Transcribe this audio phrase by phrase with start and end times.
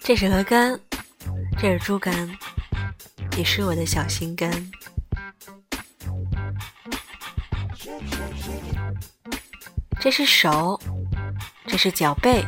[0.00, 0.78] 这是鹅肝，
[1.58, 2.30] 这是猪肝，
[3.36, 4.70] 你是我的小心肝。
[9.98, 10.80] 这是手，
[11.66, 12.46] 这是脚背，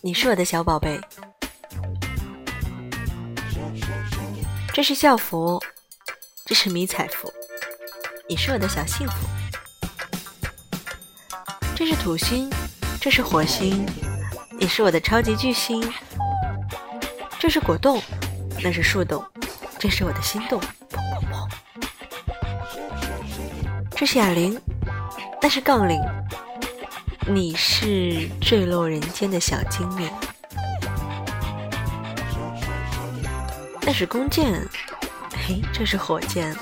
[0.00, 0.98] 你是我的小宝贝。
[4.72, 5.62] 这是校服，
[6.46, 7.30] 这是迷彩服，
[8.26, 9.28] 你是我的小幸福。
[11.76, 12.48] 这是土星，
[13.00, 13.84] 这是火星，
[14.58, 15.82] 你是我的超级巨星。
[17.38, 18.00] 这是果冻，
[18.62, 19.22] 那是树洞，
[19.78, 20.60] 这是我的心动。
[20.90, 21.48] 砰砰砰。
[23.96, 24.60] 这是哑铃，
[25.40, 26.00] 那是杠铃，
[27.26, 30.10] 你是坠落人间的小精灵。
[33.82, 34.66] 那是弓箭，
[35.46, 36.56] 嘿，这是火箭，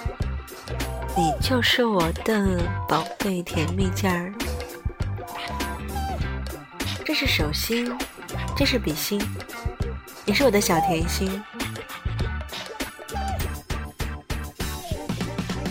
[1.17, 4.35] 你就是我的宝贝甜蜜件儿。
[7.05, 7.93] 这是手心，
[8.57, 9.21] 这是笔心，
[10.25, 11.43] 你是我的小甜心。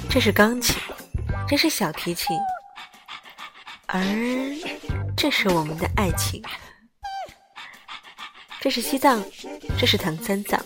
[0.09, 0.75] 这是钢琴，
[1.47, 2.37] 这是小提琴，
[3.87, 4.03] 而
[5.15, 6.43] 这是我们的爱情。
[8.59, 9.23] 这是西藏，
[9.79, 10.59] 这是唐三藏。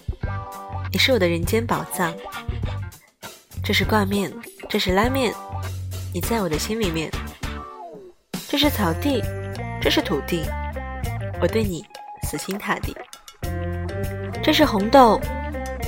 [0.91, 2.13] 你是我的人间宝藏，
[3.63, 4.33] 这是挂面，
[4.67, 5.33] 这是拉面，
[6.13, 7.11] 你在我的心里面。
[8.47, 9.21] 这是草地，
[9.85, 10.43] 这是土地，
[11.39, 11.85] 我对你
[12.23, 12.97] 死心塌地。
[14.41, 15.21] 这是红豆，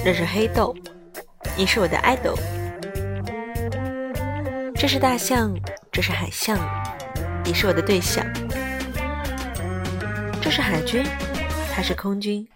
[0.06, 0.72] 这是黑豆，
[1.58, 2.38] 你是我的爱豆。
[4.76, 5.52] 这是大象，
[5.92, 6.60] 这是海象，
[7.44, 8.24] 你是我的对象。
[10.44, 11.04] 这是海军，
[11.74, 12.48] 他是空军。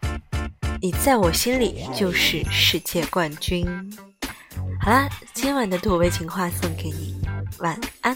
[0.80, 3.68] 你在我心里就是世界冠军。
[4.80, 7.20] 好啦，今晚的土味情话送给你，
[7.58, 8.16] 晚安。